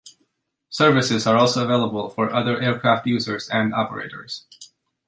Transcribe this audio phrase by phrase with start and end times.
[0.71, 4.47] Services are also available for other aircraft users and operators.